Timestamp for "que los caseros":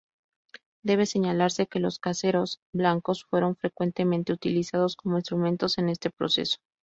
1.67-2.59